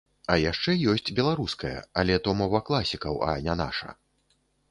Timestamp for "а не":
3.29-3.55